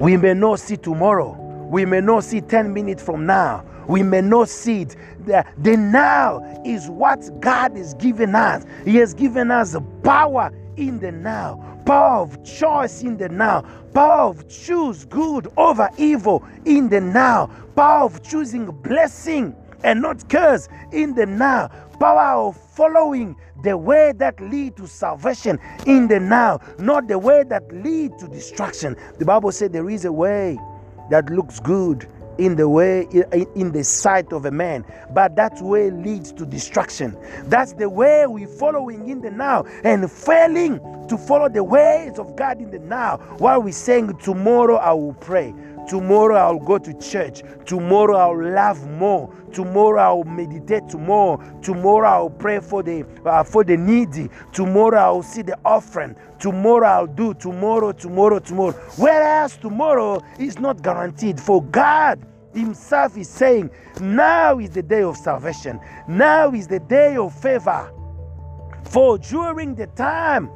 We 0.00 0.16
may 0.16 0.32
not 0.32 0.58
see 0.58 0.78
tomorrow. 0.78 1.32
We 1.70 1.84
may 1.84 2.00
not 2.00 2.24
see 2.24 2.40
10 2.40 2.72
minutes 2.72 3.02
from 3.02 3.26
now. 3.26 3.64
We 3.86 4.02
may 4.02 4.22
not 4.22 4.48
see 4.48 4.82
it. 4.82 4.96
The, 5.26 5.44
the 5.58 5.76
now 5.76 6.40
is 6.64 6.88
what 6.88 7.28
God 7.40 7.76
has 7.76 7.92
given 7.94 8.34
us. 8.34 8.64
He 8.84 8.96
has 8.96 9.12
given 9.12 9.50
us 9.50 9.72
the 9.72 9.82
power 10.02 10.50
in 10.76 10.98
the 11.00 11.12
now, 11.12 11.80
power 11.86 12.22
of 12.22 12.44
choice 12.44 13.02
in 13.02 13.16
the 13.16 13.28
now, 13.28 13.62
power 13.92 14.28
of 14.30 14.48
choose 14.48 15.04
good 15.04 15.50
over 15.56 15.88
evil 15.98 16.44
in 16.64 16.88
the 16.88 17.00
now, 17.00 17.46
power 17.76 18.04
of 18.04 18.22
choosing 18.22 18.66
blessing 18.82 19.54
and 19.82 20.00
not 20.00 20.28
curse 20.28 20.68
in 20.92 21.14
the 21.14 21.26
now, 21.26 21.68
power 22.00 22.48
of 22.48 22.56
following 22.56 23.36
the 23.62 23.76
way 23.76 24.12
that 24.16 24.38
lead 24.40 24.76
to 24.76 24.86
salvation 24.86 25.58
in 25.86 26.08
the 26.08 26.20
now, 26.20 26.60
not 26.78 27.08
the 27.08 27.18
way 27.18 27.44
that 27.44 27.62
lead 27.72 28.18
to 28.18 28.28
destruction. 28.28 28.96
The 29.18 29.24
Bible 29.24 29.52
said 29.52 29.72
there 29.72 29.88
is 29.88 30.04
a 30.04 30.12
way 30.12 30.58
that 31.10 31.30
looks 31.30 31.60
good 31.60 32.08
in 32.38 32.56
the 32.56 32.68
way 32.68 33.06
in 33.54 33.72
the 33.72 33.84
sight 33.84 34.32
of 34.32 34.44
a 34.44 34.50
man. 34.50 34.84
But 35.12 35.36
that 35.36 35.60
way 35.60 35.90
leads 35.90 36.32
to 36.32 36.46
destruction. 36.46 37.16
That's 37.44 37.72
the 37.74 37.88
way 37.88 38.26
we're 38.26 38.48
following 38.48 39.08
in 39.08 39.20
the 39.20 39.30
now 39.30 39.64
and 39.84 40.10
failing 40.10 40.78
to 41.08 41.18
follow 41.18 41.48
the 41.48 41.64
ways 41.64 42.18
of 42.18 42.36
god 42.36 42.60
in 42.60 42.70
the 42.70 42.78
now. 42.78 43.18
While 43.38 43.62
we 43.62 43.72
saying 43.72 44.16
tomorrow 44.18 44.76
i 44.76 44.92
will 44.92 45.14
pray 45.14 45.54
Tomorrow 45.88 46.36
I'll 46.36 46.58
go 46.58 46.78
to 46.78 46.94
church. 46.94 47.42
Tomorrow 47.66 48.16
I'll 48.16 48.52
love 48.52 48.88
more. 48.90 49.32
Tomorrow 49.52 50.00
I'll 50.02 50.24
meditate 50.24 50.94
more. 50.94 51.38
Tomorrow 51.62 52.08
I'll 52.08 52.30
pray 52.30 52.60
for 52.60 52.82
the 52.82 53.06
uh, 53.24 53.44
for 53.44 53.64
the 53.64 53.76
needy. 53.76 54.28
Tomorrow 54.52 54.98
I'll 54.98 55.22
see 55.22 55.42
the 55.42 55.58
offering. 55.64 56.16
Tomorrow 56.38 56.86
I'll 56.88 57.06
do. 57.06 57.34
Tomorrow, 57.34 57.92
tomorrow, 57.92 58.38
tomorrow. 58.38 58.72
Whereas 58.96 59.56
tomorrow 59.56 60.20
is 60.38 60.58
not 60.58 60.82
guaranteed. 60.82 61.40
For 61.40 61.62
God 61.62 62.24
Himself 62.54 63.16
is 63.16 63.28
saying, 63.28 63.70
now 64.00 64.58
is 64.58 64.70
the 64.70 64.82
day 64.82 65.02
of 65.02 65.16
salvation. 65.16 65.80
Now 66.08 66.52
is 66.52 66.66
the 66.68 66.80
day 66.80 67.16
of 67.16 67.34
favor. 67.34 67.90
For 68.84 69.18
during 69.18 69.74
the 69.74 69.86
time 69.88 70.50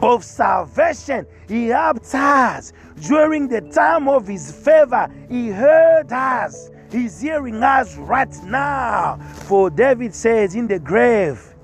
of 0.00 0.24
salvation, 0.24 1.26
He 1.48 1.66
helped 1.66 2.14
us. 2.14 2.72
During 3.00 3.48
the 3.48 3.60
time 3.60 4.08
of 4.08 4.26
His 4.26 4.52
favor, 4.52 5.08
He 5.28 5.48
heard 5.48 6.12
us. 6.12 6.70
He's 6.90 7.20
hearing 7.20 7.62
us 7.62 7.96
right 7.96 8.34
now. 8.44 9.18
For 9.46 9.70
David 9.70 10.14
says, 10.14 10.54
In 10.54 10.66
the 10.68 10.78
grave, 10.78 11.54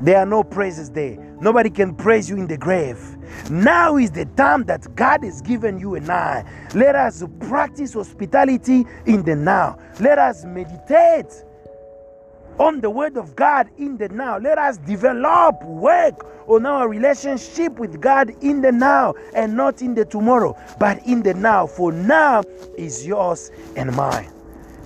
there 0.00 0.18
are 0.18 0.26
no 0.26 0.42
praises 0.42 0.90
there. 0.90 1.16
Nobody 1.40 1.70
can 1.70 1.94
praise 1.94 2.28
you 2.28 2.36
in 2.36 2.46
the 2.46 2.56
grave. 2.56 2.98
Now 3.50 3.96
is 3.96 4.10
the 4.10 4.24
time 4.36 4.64
that 4.64 4.94
God 4.94 5.24
has 5.24 5.40
given 5.42 5.78
you 5.78 5.94
and 5.94 6.10
I. 6.10 6.44
Let 6.74 6.94
us 6.94 7.24
practice 7.40 7.94
hospitality 7.94 8.86
in 9.06 9.22
the 9.22 9.36
now. 9.36 9.78
Let 10.00 10.18
us 10.18 10.44
meditate 10.44 11.44
on 12.58 12.80
the 12.80 12.90
word 12.90 13.16
of 13.16 13.36
God 13.36 13.68
in 13.78 13.96
the 13.96 14.08
now. 14.08 14.38
Let 14.38 14.58
us 14.58 14.78
develop, 14.78 15.62
work 15.64 16.26
on 16.48 16.66
our 16.66 16.88
relationship 16.88 17.78
with 17.78 18.00
God 18.00 18.34
in 18.42 18.62
the 18.62 18.72
now 18.72 19.14
and 19.34 19.56
not 19.56 19.82
in 19.82 19.94
the 19.94 20.04
tomorrow, 20.04 20.56
but 20.78 21.04
in 21.06 21.22
the 21.22 21.34
now. 21.34 21.66
For 21.66 21.92
now 21.92 22.42
is 22.76 23.06
yours 23.06 23.50
and 23.76 23.94
mine 23.94 24.35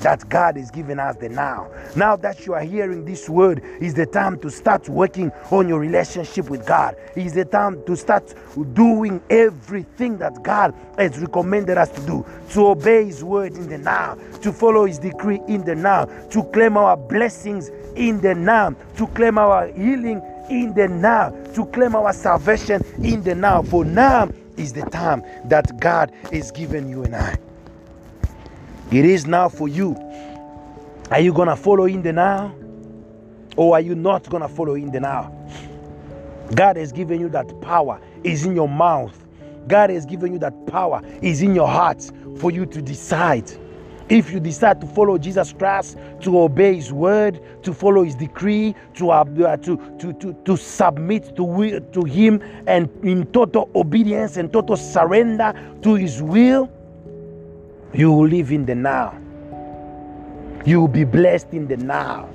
that 0.01 0.29
God 0.29 0.57
is 0.57 0.71
giving 0.71 0.99
us 0.99 1.17
the 1.17 1.29
now. 1.29 1.71
Now 1.97 2.17
that 2.17 2.47
you 2.47 2.55
are 2.55 2.63
hearing 2.63 3.05
this 3.05 3.29
word, 3.29 3.63
is 3.81 3.95
the 3.95 4.07
time 4.07 4.39
to 4.41 4.51
start 4.51 4.89
working 4.89 5.31
on 5.51 5.69
your 5.69 5.79
relationship 5.79 6.51
with 6.51 6.67
God. 6.67 6.97
Is 7.17 7.35
the 7.35 7.45
time 7.45 7.83
to 7.87 7.97
start 7.97 8.35
doing 8.75 9.23
everything 9.31 10.19
that 10.19 10.43
God 10.43 10.75
has 10.99 11.19
recommended 11.19 11.79
us 11.79 11.91
to 11.91 12.01
do. 12.07 12.27
To 12.53 12.69
obey 12.69 13.05
His 13.07 13.23
word 13.23 13.55
in 13.55 13.69
the 13.69 13.79
now, 13.79 14.17
to 14.43 14.53
follow 14.53 14.87
His 14.87 14.99
decree 14.99 15.41
in 15.49 15.65
the 15.65 15.75
now, 15.75 16.07
to 16.31 16.43
claim 16.45 16.77
our 16.77 16.97
blessings 16.97 17.71
in 17.97 18.21
the 18.21 18.35
now, 18.35 18.71
to 18.97 19.07
claim 19.09 19.39
our 19.39 19.69
healing 19.69 20.23
in 20.49 20.75
the 20.75 20.89
now, 20.89 21.31
to 21.55 21.67
claim 21.67 21.95
our 21.95 22.13
salvation 22.13 22.83
in 23.03 23.23
the 23.23 23.35
now. 23.35 23.63
For 23.63 23.85
now 23.85 24.31
is 24.57 24.73
the 24.73 24.83
time 24.83 25.23
that 25.47 25.81
God 25.81 26.13
is 26.33 26.51
giving 26.51 26.89
you 26.89 27.05
and 27.05 27.17
I. 27.17 27.50
It 28.93 29.05
is 29.05 29.27
now 29.27 29.49
for 29.49 29.69
you. 29.69 29.97
Are 31.11 31.21
you 31.21 31.33
going 31.33 31.49
to 31.49 31.57
follow 31.57 31.87
in 31.87 32.03
the 32.03 32.13
now? 32.13 32.55
Or 33.57 33.75
are 33.75 33.81
you 33.81 33.95
not 33.95 34.29
going 34.29 34.43
to 34.43 34.49
follow 34.49 34.75
in 34.75 34.91
the 34.91 35.01
now? 35.01 35.37
God 36.55 36.77
has 36.77 36.91
given 36.91 37.21
you 37.21 37.29
that 37.29 37.61
power, 37.61 38.01
is 38.25 38.45
in 38.45 38.55
your 38.55 38.69
mouth. 38.69 39.17
God 39.69 39.91
has 39.91 40.05
given 40.07 40.33
you 40.33 40.39
that 40.41 40.67
power, 40.67 41.01
is 41.23 41.43
in 41.43 41.55
your 41.55 41.69
heart 41.69 42.11
for 42.39 42.51
you 42.51 42.67
to 42.67 42.83
decide. 42.83 43.51
If 44.09 44.33
you 44.33 44.41
decide 44.41 44.81
to 44.81 44.89
follow 44.89 45.19
Jesus 45.19 45.53
Christ, 45.53 45.97
to 46.23 46.41
obey 46.41 46.75
His 46.75 46.93
word, 46.93 47.41
to 47.63 47.73
follow 47.73 48.03
His 48.03 48.17
decree, 48.17 48.75
to 48.95 49.11
uh, 49.11 49.25
to, 49.25 49.77
to, 50.01 50.13
to, 50.15 50.37
to 50.45 50.57
submit 50.57 51.37
to, 51.37 51.81
to 51.93 52.05
Him 52.05 52.43
and 52.67 52.91
in 53.05 53.27
total 53.27 53.71
obedience 53.77 54.37
and 54.37 54.53
total 54.53 54.77
surrender 54.77 55.55
to 55.83 55.95
His 55.95 56.21
will, 56.21 56.69
you 57.93 58.13
will 58.13 58.29
live 58.29 58.53
in 58.53 58.67
the 58.67 58.75
now. 58.75 59.19
You 60.65 60.81
will 60.81 60.89
be 60.89 61.05
blessed 61.05 61.49
in 61.53 61.67
the 61.67 61.77
now. 61.77 62.29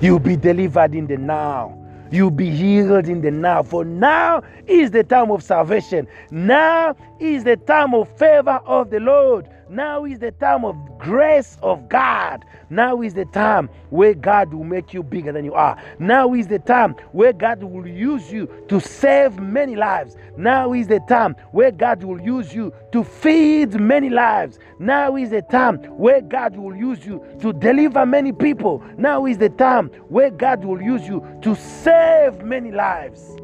You 0.00 0.12
will 0.12 0.18
be 0.18 0.36
delivered 0.36 0.94
in 0.94 1.06
the 1.06 1.16
now. 1.16 1.76
You'll 2.10 2.30
be 2.30 2.50
healed 2.50 3.08
in 3.08 3.20
the 3.20 3.30
now. 3.30 3.62
For 3.62 3.84
now 3.84 4.42
is 4.66 4.90
the 4.90 5.04
time 5.04 5.30
of 5.30 5.42
salvation. 5.42 6.08
Now 6.30 6.96
is 7.20 7.44
the 7.44 7.56
time 7.56 7.94
of 7.94 8.08
favor 8.18 8.60
of 8.64 8.90
the 8.90 9.00
Lord. 9.00 9.48
Now 9.70 10.06
is 10.06 10.18
the 10.18 10.30
time 10.32 10.64
of 10.64 10.76
grace 10.98 11.58
of 11.62 11.88
God. 11.88 12.44
Now 12.70 13.02
is 13.02 13.12
the 13.12 13.26
time 13.26 13.68
where 13.90 14.14
God 14.14 14.52
will 14.54 14.64
make 14.64 14.94
you 14.94 15.02
bigger 15.02 15.30
than 15.30 15.44
you 15.44 15.54
are. 15.54 15.76
Now 15.98 16.32
is 16.32 16.46
the 16.46 16.58
time 16.58 16.94
where 17.12 17.32
God 17.32 17.62
will 17.62 17.86
use 17.86 18.32
you 18.32 18.48
to 18.68 18.80
save 18.80 19.38
many 19.38 19.76
lives. 19.76 20.16
Now 20.36 20.72
is 20.72 20.86
the 20.86 21.00
time 21.08 21.34
where 21.52 21.70
God 21.70 22.02
will 22.02 22.20
use 22.20 22.54
you 22.54 22.72
to 22.92 23.04
feed 23.04 23.78
many 23.78 24.08
lives. 24.08 24.58
Now 24.78 25.16
is 25.16 25.30
the 25.30 25.42
time 25.42 25.76
where 25.98 26.22
God 26.22 26.56
will 26.56 26.74
use 26.74 27.04
you 27.04 27.22
to 27.40 27.52
deliver 27.52 28.06
many 28.06 28.32
people. 28.32 28.82
Now 28.96 29.26
is 29.26 29.38
the 29.38 29.50
time 29.50 29.88
where 30.08 30.30
God 30.30 30.64
will 30.64 30.80
use 30.80 31.06
you 31.06 31.22
to 31.42 31.54
save 31.54 32.42
many 32.42 32.72
lives. 32.72 33.36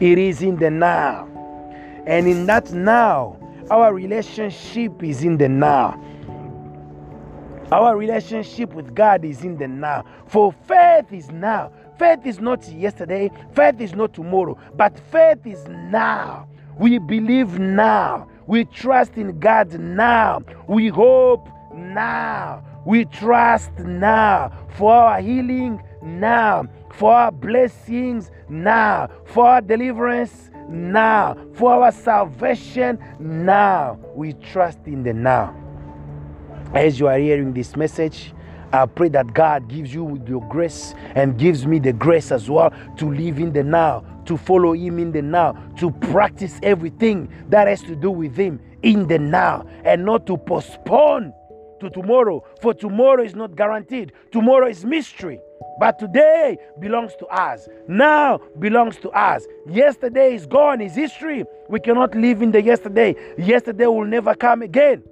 It 0.00 0.16
is 0.18 0.42
in 0.42 0.56
the 0.56 0.70
now. 0.70 1.26
And 2.06 2.26
in 2.26 2.46
that 2.46 2.72
now, 2.72 3.36
our 3.70 3.92
relationship 3.94 5.02
is 5.02 5.22
in 5.22 5.38
the 5.38 5.48
now. 5.48 6.00
Our 7.70 7.96
relationship 7.96 8.72
with 8.72 8.94
God 8.94 9.24
is 9.24 9.42
in 9.42 9.58
the 9.58 9.68
now. 9.68 10.04
For 10.26 10.52
faith 10.66 11.12
is 11.12 11.30
now. 11.30 11.70
Faith 11.98 12.20
is 12.24 12.40
not 12.40 12.66
yesterday, 12.68 13.30
faith 13.52 13.80
is 13.80 13.92
not 13.92 14.14
tomorrow, 14.14 14.56
but 14.76 14.98
faith 15.10 15.44
is 15.44 15.66
now. 15.68 16.48
We 16.78 16.98
believe 16.98 17.58
now. 17.58 18.28
We 18.46 18.64
trust 18.66 19.16
in 19.16 19.38
God 19.40 19.78
now. 19.78 20.40
We 20.68 20.88
hope 20.88 21.48
now. 21.74 22.64
We 22.86 23.04
trust 23.04 23.72
now 23.80 24.52
for 24.76 24.92
our 24.92 25.20
healing 25.20 25.82
now, 26.02 26.66
for 26.94 27.12
our 27.12 27.32
blessings 27.32 28.30
now, 28.48 29.10
for 29.26 29.46
our 29.46 29.60
deliverance 29.60 30.47
now, 30.68 31.36
for 31.54 31.72
our 31.72 31.92
salvation 31.92 32.98
now. 33.18 33.98
We 34.14 34.34
trust 34.34 34.78
in 34.86 35.02
the 35.02 35.12
now. 35.12 35.54
As 36.74 37.00
you 37.00 37.08
are 37.08 37.18
hearing 37.18 37.54
this 37.54 37.76
message, 37.76 38.32
I 38.72 38.84
pray 38.84 39.08
that 39.10 39.32
God 39.32 39.68
gives 39.68 39.94
you 39.94 40.22
your 40.26 40.46
grace 40.48 40.94
and 41.14 41.38
gives 41.38 41.66
me 41.66 41.78
the 41.78 41.92
grace 41.92 42.30
as 42.30 42.50
well 42.50 42.72
to 42.98 43.10
live 43.10 43.38
in 43.38 43.52
the 43.52 43.62
now, 43.62 44.04
to 44.26 44.36
follow 44.36 44.74
Him 44.74 44.98
in 44.98 45.12
the 45.12 45.22
now, 45.22 45.52
to 45.78 45.90
practice 45.90 46.60
everything 46.62 47.32
that 47.48 47.66
has 47.66 47.80
to 47.82 47.96
do 47.96 48.10
with 48.10 48.36
Him 48.36 48.60
in 48.82 49.08
the 49.08 49.18
now, 49.18 49.66
and 49.84 50.04
not 50.04 50.26
to 50.26 50.36
postpone 50.36 51.32
to 51.80 51.90
tomorrow, 51.90 52.44
for 52.60 52.74
tomorrow 52.74 53.22
is 53.22 53.34
not 53.34 53.56
guaranteed. 53.56 54.12
Tomorrow 54.32 54.68
is 54.68 54.84
mystery. 54.84 55.40
But 55.78 55.98
today 55.98 56.58
belongs 56.80 57.14
to 57.16 57.26
us. 57.26 57.68
Now 57.86 58.40
belongs 58.58 58.96
to 58.98 59.10
us. 59.10 59.46
Yesterday 59.68 60.34
is 60.34 60.46
gone, 60.46 60.80
is 60.80 60.94
history. 60.94 61.44
We 61.68 61.80
cannot 61.80 62.14
live 62.14 62.42
in 62.42 62.50
the 62.50 62.62
yesterday. 62.62 63.14
Yesterday 63.38 63.86
will 63.86 64.04
never 64.04 64.34
come 64.34 64.62
again. 64.62 65.04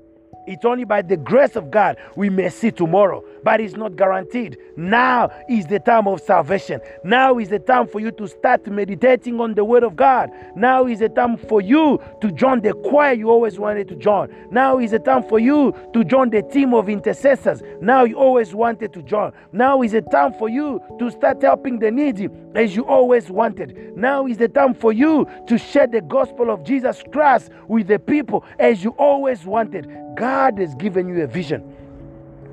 It's 0.47 0.65
only 0.65 0.85
by 0.85 1.03
the 1.03 1.17
grace 1.17 1.57
of 1.57 1.71
God 1.71 1.97
we 2.15 2.31
may 2.31 2.49
see 2.51 2.71
tomorrow, 2.71 3.25
but 3.47 3.61
it's 3.61 3.77
not 3.77 3.95
guaranteed. 3.95 4.59
Now 4.77 5.31
is 5.49 5.67
the 5.67 5.79
time 5.79 6.09
of 6.09 6.21
salvation. 6.21 6.81
Now 7.05 7.39
is 7.39 7.49
the 7.49 7.61
time 7.61 7.87
for 7.87 8.01
you 8.01 8.11
to 8.11 8.27
start 8.27 8.67
meditating 8.67 9.41
on 9.41 9.55
the 9.55 9.65
Word 9.65 9.85
of 9.85 9.95
God. 9.95 10.33
Now 10.57 10.89
is 10.89 10.99
the 10.99 11.09
time 11.09 11.37
for 11.37 11.61
you 11.61 12.03
to 12.23 12.33
join 12.33 12.63
the 12.63 12.73
choir 12.73 13.13
you 13.13 13.31
always 13.31 13.57
wanted 13.57 13.87
to 13.87 13.95
join. 13.95 14.35
Now 14.51 14.81
is 14.81 14.91
the 14.91 14.99
time 14.99 15.23
for 15.23 15.39
you 15.39 15.73
to 15.93 16.03
join 16.03 16.31
the 16.31 16.43
team 16.43 16.75
of 16.75 16.89
intercessors. 16.89 17.63
Now 17.81 18.03
you 18.03 18.19
always 18.19 18.53
wanted 18.53 18.93
to 18.95 19.03
join. 19.05 19.31
Now 19.53 19.81
is 19.83 19.93
the 19.93 20.03
time 20.03 20.33
for 20.33 20.49
you 20.49 20.83
to 20.99 21.09
start 21.13 21.41
helping 21.41 21.79
the 21.79 21.93
needy 21.93 22.29
as 22.57 22.75
you 22.75 22.85
always 22.85 23.31
wanted. 23.31 23.97
Now 23.97 24.27
is 24.27 24.39
the 24.39 24.49
time 24.49 24.75
for 24.75 24.93
you 24.93 25.25
to 25.47 25.57
share 25.57 25.87
the 25.87 26.01
gospel 26.01 26.51
of 26.51 26.65
Jesus 26.65 27.01
Christ 27.13 27.53
with 27.69 27.87
the 27.87 28.01
people 28.01 28.45
as 28.59 28.83
you 28.83 28.91
always 28.99 29.45
wanted. 29.45 29.89
God 30.17 30.59
has 30.59 30.75
given 30.75 31.09
you 31.09 31.23
a 31.23 31.29
vision 31.29 31.86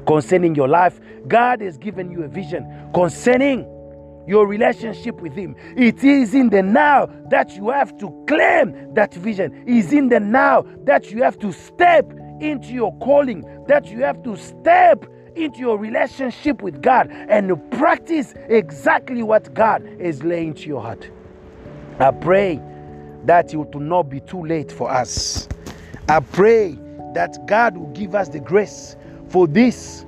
concerning 0.06 0.56
your 0.56 0.68
life. 0.68 1.00
God 1.28 1.62
has 1.62 1.78
given 1.78 2.12
you 2.12 2.24
a 2.24 2.28
vision 2.28 2.66
concerning 2.94 3.68
your 4.28 4.48
relationship 4.48 5.20
with 5.22 5.34
Him. 5.34 5.56
It 5.76 6.04
is 6.04 6.34
in 6.34 6.50
the 6.50 6.62
now 6.64 7.10
that 7.30 7.56
you 7.56 7.70
have 7.70 7.98
to 8.00 8.26
claim 8.28 8.94
that 8.94 9.14
vision. 9.14 9.64
It 9.68 9.76
is 9.76 9.94
in 9.94 10.10
the 10.10 10.20
now 10.20 10.66
that 10.86 11.12
you 11.12 11.24
have 11.24 11.38
to 11.40 11.52
step 11.52 12.12
into 12.40 12.70
your 12.70 12.96
calling, 13.00 13.46
that 13.68 13.88
you 13.88 14.04
have 14.04 14.24
to 14.24 14.38
step 14.38 15.06
into 15.36 15.60
your 15.60 15.78
relationship 15.78 16.62
with 16.62 16.82
God 16.82 17.10
and 17.12 17.72
practice 17.72 18.34
exactly 18.50 19.24
what 19.24 19.54
God 19.54 19.84
is 20.00 20.24
laying 20.24 20.54
to 20.56 20.68
your 20.68 20.82
heart. 20.82 21.10
I 22.00 22.12
pray 22.12 22.62
that 23.26 23.54
it 23.54 23.58
will 23.58 23.80
not 23.80 24.04
be 24.04 24.20
too 24.20 24.46
late 24.46 24.72
for 24.72 24.90
us. 24.90 25.48
I 26.10 26.20
pray 26.20 26.78
that 27.14 27.38
God 27.48 27.78
will 27.78 27.92
give 27.94 28.16
us 28.16 28.30
the 28.30 28.40
grace 28.40 28.96
for 29.34 29.48
this 29.48 30.06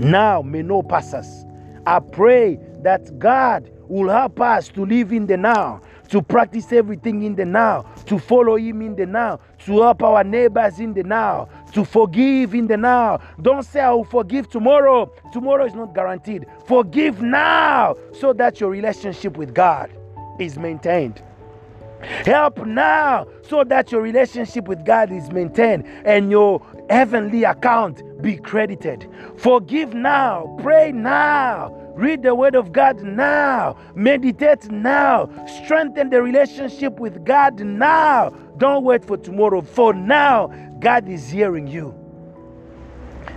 now 0.00 0.42
may 0.42 0.60
no 0.60 0.82
pass 0.82 1.14
us. 1.14 1.44
I 1.86 2.00
pray 2.00 2.58
that 2.82 3.18
God 3.20 3.70
will 3.88 4.10
help 4.10 4.40
us 4.40 4.66
to 4.70 4.84
live 4.84 5.12
in 5.12 5.26
the 5.26 5.36
now 5.36 5.80
to 6.08 6.22
practice 6.22 6.72
everything 6.72 7.22
in 7.24 7.34
the 7.34 7.44
now, 7.44 7.82
to 8.06 8.18
follow 8.18 8.56
Him 8.56 8.82
in 8.82 8.94
the 8.94 9.06
now, 9.06 9.40
to 9.64 9.82
help 9.82 10.02
our 10.02 10.22
neighbors 10.22 10.78
in 10.78 10.94
the 10.94 11.02
now, 11.02 11.48
to 11.72 11.84
forgive 11.84 12.54
in 12.54 12.66
the 12.66 12.76
now. 12.76 13.20
Don't 13.42 13.64
say, 13.64 13.80
I 13.80 13.92
will 13.92 14.04
forgive 14.04 14.48
tomorrow. 14.48 15.12
Tomorrow 15.32 15.66
is 15.66 15.74
not 15.74 15.94
guaranteed. 15.94 16.46
Forgive 16.66 17.22
now 17.22 17.96
so 18.12 18.32
that 18.34 18.60
your 18.60 18.70
relationship 18.70 19.36
with 19.36 19.54
God 19.54 19.90
is 20.38 20.58
maintained. 20.58 21.22
Help 22.24 22.64
now 22.66 23.26
so 23.42 23.64
that 23.64 23.90
your 23.90 24.02
relationship 24.02 24.68
with 24.68 24.84
God 24.84 25.10
is 25.10 25.30
maintained 25.32 25.86
and 26.04 26.30
your 26.30 26.62
heavenly 26.90 27.44
account 27.44 28.02
be 28.26 28.36
credited. 28.36 29.08
Forgive 29.36 29.94
now, 29.94 30.58
pray 30.60 30.90
now, 30.90 31.72
read 31.94 32.24
the 32.24 32.34
word 32.34 32.56
of 32.56 32.72
God 32.72 33.00
now, 33.00 33.78
meditate 33.94 34.68
now, 34.68 35.30
strengthen 35.62 36.10
the 36.10 36.20
relationship 36.20 36.98
with 36.98 37.24
God 37.24 37.60
now. 37.60 38.30
Don't 38.58 38.82
wait 38.82 39.04
for 39.04 39.16
tomorrow. 39.16 39.62
For 39.62 39.94
now, 39.94 40.48
God 40.80 41.08
is 41.08 41.30
hearing 41.30 41.68
you. 41.68 41.94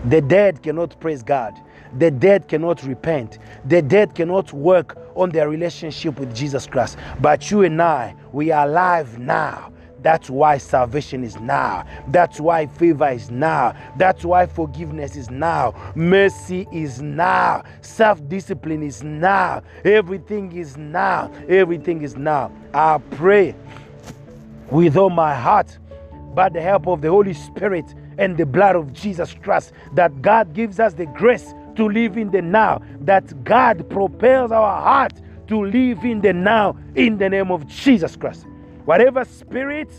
The 0.05 0.21
dead 0.21 0.63
cannot 0.63 0.99
praise 0.99 1.21
God. 1.21 1.53
The 1.99 2.09
dead 2.09 2.47
cannot 2.47 2.81
repent. 2.81 3.37
The 3.65 3.83
dead 3.83 4.15
cannot 4.15 4.51
work 4.53 4.97
on 5.13 5.29
their 5.29 5.49
relationship 5.49 6.19
with 6.19 6.35
Jesus 6.35 6.65
Christ. 6.65 6.97
But 7.21 7.51
you 7.51 7.61
and 7.61 7.79
I, 7.79 8.15
we 8.31 8.49
are 8.49 8.65
alive 8.65 9.19
now. 9.19 9.71
That's 10.01 10.29
why 10.29 10.57
salvation 10.57 11.23
is 11.23 11.39
now. 11.39 11.85
That's 12.07 12.39
why 12.39 12.67
favor 12.67 13.09
is 13.09 13.29
now. 13.29 13.75
That's 13.97 14.23
why 14.23 14.45
forgiveness 14.45 15.15
is 15.15 15.29
now. 15.29 15.73
Mercy 15.95 16.67
is 16.71 17.01
now. 17.01 17.63
Self 17.81 18.27
discipline 18.29 18.83
is 18.83 19.03
now. 19.03 19.61
Everything 19.83 20.51
is 20.53 20.77
now. 20.77 21.31
Everything 21.47 22.01
is 22.01 22.15
now. 22.15 22.51
I 22.73 22.99
pray 23.11 23.55
with 24.71 24.95
all 24.95 25.09
my 25.09 25.35
heart 25.35 25.77
by 26.33 26.49
the 26.49 26.61
help 26.61 26.87
of 26.87 27.01
the 27.01 27.09
Holy 27.09 27.33
Spirit 27.33 27.85
and 28.17 28.37
the 28.37 28.45
blood 28.45 28.75
of 28.75 28.93
Jesus 28.93 29.33
Christ 29.33 29.73
that 29.93 30.21
God 30.21 30.53
gives 30.53 30.79
us 30.79 30.93
the 30.93 31.05
grace 31.07 31.53
to 31.75 31.87
live 31.89 32.17
in 32.17 32.29
the 32.31 32.41
now, 32.41 32.81
that 33.01 33.43
God 33.43 33.89
propels 33.89 34.51
our 34.51 34.81
heart 34.81 35.13
to 35.47 35.65
live 35.65 36.03
in 36.03 36.21
the 36.21 36.33
now 36.33 36.77
in 36.95 37.17
the 37.17 37.29
name 37.29 37.51
of 37.51 37.65
Jesus 37.67 38.15
Christ. 38.15 38.45
Whatever 38.89 39.23
spirits 39.23 39.93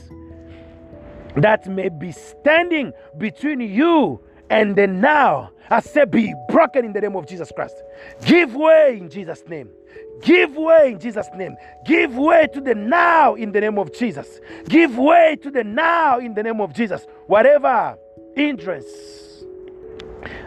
that 1.37 1.64
may 1.68 1.90
be 1.90 2.11
standing 2.11 2.92
between 3.18 3.61
you 3.61 4.20
and 4.50 4.75
the 4.75 4.88
now, 4.88 5.52
I 5.70 5.78
say, 5.78 6.06
be 6.06 6.35
broken 6.49 6.85
in 6.85 6.92
the 6.92 7.00
name 7.00 7.14
of 7.14 7.28
Jesus 7.28 7.52
Christ. 7.54 7.76
Give 8.26 8.52
way 8.56 8.99
in 8.99 9.09
Jesus' 9.09 9.44
name. 9.47 9.68
Give 10.23 10.56
way 10.56 10.90
in 10.90 10.99
Jesus' 10.99 11.28
name. 11.37 11.56
Give 11.87 12.16
way 12.16 12.49
to 12.52 12.61
the 12.61 12.75
now 12.75 13.37
in 13.37 13.52
the 13.52 13.61
name 13.61 13.78
of 13.78 13.94
Jesus. 13.94 14.40
Give 14.68 14.99
way 14.99 15.38
to 15.40 15.52
the 15.52 15.62
now 15.62 16.18
in 16.18 16.35
the 16.35 16.42
name 16.42 16.61
of 16.61 16.75
Jesus. 16.75 17.06
Whatever 17.28 17.97
hindrance 18.35 18.88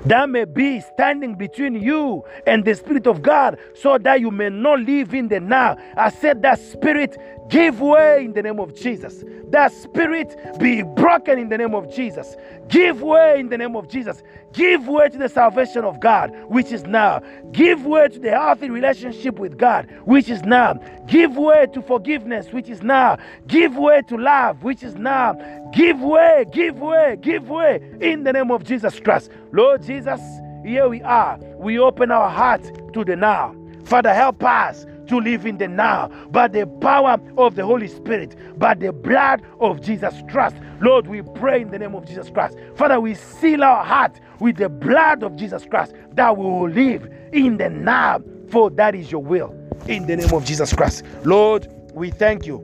that 0.06 0.30
may 0.30 0.46
be 0.46 0.82
standing 0.82 1.36
between 1.36 1.76
you 1.76 2.24
and 2.46 2.66
the 2.66 2.76
Spirit 2.76 3.08
of 3.08 3.22
God 3.22 3.58
so 3.74 3.98
that 3.98 4.20
you 4.20 4.32
may 4.32 4.50
not 4.50 4.82
live 4.82 5.14
in 5.14 5.28
the 5.28 5.40
now. 5.40 5.78
I 5.96 6.10
said 6.10 6.42
that 6.42 6.60
spirit 6.60 7.18
give 7.54 7.80
way 7.80 8.26
in 8.26 8.34
the 8.34 8.42
name 8.42 8.60
of 8.60 8.74
Jesus. 8.74 9.24
That 9.50 9.72
spirit 9.72 10.36
be 10.58 10.82
broken 10.82 11.38
in 11.38 11.50
the 11.50 11.58
name 11.60 11.76
of 11.76 11.94
Jesus. 11.94 12.36
Give 12.68 13.04
way 13.04 13.40
in 13.40 13.50
the 13.50 13.60
name 13.60 13.76
of 13.76 13.88
Jesus. 13.88 14.24
Give 14.54 14.88
way 14.88 15.10
to 15.10 15.20
the 15.20 15.30
salvation 15.30 15.86
of 15.86 16.00
God, 16.00 16.34
which 16.48 16.72
is 16.72 16.84
now. 16.86 17.22
Give 17.52 17.86
way 17.86 18.08
to 18.08 18.18
the 18.18 18.32
healthy 18.32 18.72
relationship 18.72 19.38
with 19.38 19.60
God, 19.60 19.88
which 20.06 20.30
is 20.30 20.42
now. 20.42 20.74
Give 21.06 21.38
way 21.38 21.68
to 21.74 21.82
forgiveness, 21.84 22.52
which 22.52 22.70
is 22.70 22.82
now. 22.82 23.20
Give 23.46 23.78
way 23.78 24.02
to 24.08 24.18
love, 24.18 24.64
which 24.64 24.82
is 24.82 24.96
now. 24.96 25.34
Give 25.76 26.02
way, 26.02 26.46
give 26.52 26.80
way, 26.80 27.20
give 27.22 27.50
way 27.50 27.82
in 28.02 28.24
the 28.24 28.34
name 28.34 28.50
of 28.50 28.64
Jesus 28.64 29.00
Christ. 29.00 29.30
Lord 29.52 29.84
Jesus, 29.84 30.20
here 30.66 30.90
we 30.90 31.04
are. 31.04 31.38
We 31.58 31.78
open 31.78 32.10
our 32.10 32.32
heart 32.32 32.64
to 32.94 33.06
the 33.06 33.16
now. 33.16 33.56
Father, 33.86 34.12
help 34.12 34.44
us 34.44 34.88
to 35.08 35.20
live 35.20 35.46
in 35.46 35.58
the 35.58 35.68
now 35.68 36.08
by 36.30 36.48
the 36.48 36.66
power 36.82 37.18
of 37.38 37.56
the 37.56 37.66
Holy 37.66 37.88
Spirit, 37.88 38.36
by 38.58 38.74
the 38.74 38.92
blood 38.92 39.42
of 39.60 39.82
Jesus 39.82 40.14
Christ. 40.30 40.56
Lord, 40.80 41.08
we 41.08 41.22
pray 41.22 41.62
in 41.62 41.72
the 41.72 41.80
name 41.80 41.96
of 41.96 42.06
Jesus 42.06 42.30
Christ. 42.30 42.58
Father, 42.76 43.00
we 43.00 43.16
seal 43.16 43.64
our 43.64 43.84
heart 43.84 44.20
with 44.40 44.58
the 44.58 44.70
blood 44.70 45.24
of 45.24 45.36
Jesus 45.36 45.66
Christ 45.66 45.94
that 46.14 46.38
we 46.38 46.44
will 46.44 46.70
live 46.70 47.10
in 47.32 47.58
the 47.58 47.70
now, 47.70 48.22
for 48.50 48.70
that 48.72 48.96
is 48.96 49.12
your 49.12 49.24
will. 49.24 49.58
In 49.88 50.08
the 50.08 50.16
name 50.16 50.34
of 50.34 50.46
Jesus 50.46 50.74
Christ. 50.74 51.04
Lord, 51.24 51.68
we 51.94 52.12
thank 52.12 52.46
you 52.46 52.64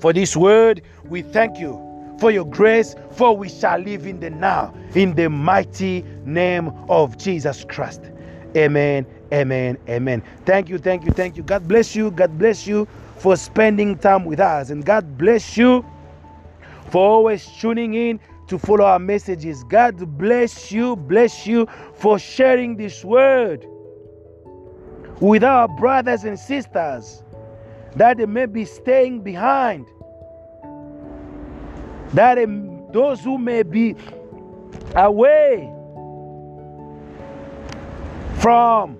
for 0.00 0.12
this 0.12 0.36
word. 0.36 0.82
We 1.08 1.22
thank 1.22 1.58
you 1.58 1.80
for 2.18 2.30
your 2.30 2.44
grace, 2.44 2.94
for 3.12 3.36
we 3.36 3.48
shall 3.48 3.78
live 3.78 4.06
in 4.06 4.20
the 4.20 4.30
now, 4.30 4.74
in 4.94 5.14
the 5.14 5.28
mighty 5.28 6.04
name 6.24 6.68
of 6.88 7.16
Jesus 7.18 7.64
Christ. 7.64 8.02
Amen 8.56 9.06
Amen. 9.34 9.78
Amen. 9.88 10.22
Thank 10.46 10.68
you. 10.68 10.78
Thank 10.78 11.04
you. 11.04 11.10
Thank 11.12 11.36
you. 11.36 11.42
God 11.42 11.66
bless 11.66 11.96
you. 11.96 12.12
God 12.12 12.38
bless 12.38 12.66
you 12.66 12.86
for 13.18 13.36
spending 13.36 13.98
time 13.98 14.24
with 14.24 14.40
us. 14.40 14.70
And 14.70 14.84
God 14.84 15.18
bless 15.18 15.56
you 15.56 15.84
for 16.90 17.04
always 17.04 17.44
tuning 17.46 17.94
in 17.94 18.20
to 18.48 18.58
follow 18.58 18.84
our 18.84 19.00
messages. 19.00 19.64
God 19.64 19.96
bless 20.18 20.70
you. 20.70 20.94
Bless 20.96 21.46
you 21.46 21.66
for 21.94 22.18
sharing 22.18 22.76
this 22.76 23.04
word 23.04 23.66
with 25.20 25.42
our 25.42 25.66
brothers 25.66 26.24
and 26.24 26.38
sisters 26.38 27.24
that 27.96 28.18
they 28.18 28.26
may 28.26 28.46
be 28.46 28.64
staying 28.64 29.22
behind. 29.22 29.86
That 32.12 32.36
those 32.92 33.20
who 33.20 33.38
may 33.38 33.64
be 33.64 33.96
away 34.94 35.72
from 38.38 38.98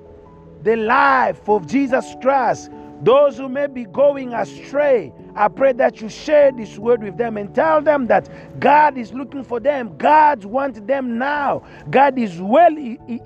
the 0.64 0.76
life 0.76 1.48
of 1.48 1.66
Jesus 1.66 2.14
Christ. 2.20 2.70
Those 3.02 3.36
who 3.36 3.50
may 3.50 3.66
be 3.66 3.84
going 3.84 4.32
astray, 4.32 5.12
I 5.34 5.48
pray 5.48 5.74
that 5.74 6.00
you 6.00 6.08
share 6.08 6.52
this 6.52 6.78
word 6.78 7.02
with 7.02 7.18
them 7.18 7.36
and 7.36 7.54
tell 7.54 7.82
them 7.82 8.06
that 8.06 8.30
God 8.60 8.96
is 8.96 9.12
looking 9.12 9.44
for 9.44 9.60
them. 9.60 9.96
God 9.98 10.44
wants 10.44 10.80
them 10.80 11.18
now. 11.18 11.62
God 11.90 12.18
is 12.18 12.40
well 12.40 12.74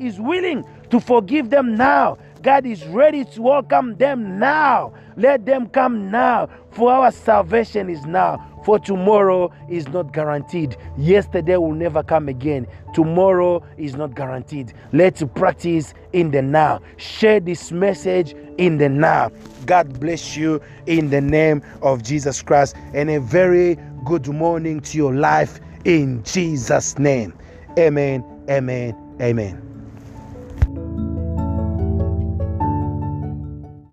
is 0.01 0.19
willing 0.21 0.65
to 0.91 0.99
forgive 0.99 1.51
them 1.51 1.77
now. 1.77 2.19
God 2.43 2.67
is 2.67 2.85
ready 2.87 3.25
to 3.25 3.43
welcome 3.43 3.97
them 3.97 4.39
now. 4.39 4.93
Let 5.17 5.47
them 5.47 5.69
come 5.69 6.11
now, 6.11 6.49
for 6.71 6.93
our 6.93 7.13
salvation 7.13 7.89
is 7.91 8.05
now. 8.05 8.48
For 8.69 8.79
tomorrow 8.79 9.51
is 9.71 9.89
not 9.89 10.13
guaranteed. 10.13 10.77
Yesterday 10.99 11.57
will 11.57 11.73
never 11.73 12.03
come 12.03 12.29
again. 12.29 12.67
Tomorrow 12.93 13.63
is 13.79 13.97
not 13.97 14.15
guaranteed. 14.15 14.75
Let's 14.93 15.23
practice 15.35 15.95
in 16.13 16.33
the 16.33 16.43
now. 16.43 16.83
Share 16.99 17.41
this 17.41 17.73
message 17.73 18.35
in 18.59 18.77
the 18.77 18.91
now. 18.91 19.31
God 19.65 19.99
bless 19.99 20.37
you 20.37 20.61
in 20.85 21.09
the 21.09 21.23
name 21.23 21.63
of 21.81 22.03
Jesus 22.03 22.43
Christ. 22.43 22.77
And 22.93 23.09
a 23.09 23.21
very 23.21 23.79
good 24.05 24.29
morning 24.29 24.83
to 24.83 24.99
your 24.99 25.15
life 25.15 25.61
in 25.87 26.23
Jesus' 26.25 26.99
name. 26.99 27.33
Amen. 27.79 28.23
Amen. 28.51 28.95
Amen. 29.19 29.68